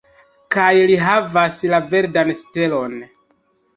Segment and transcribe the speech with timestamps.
[0.55, 2.97] Kaj li havas la verdan stelon.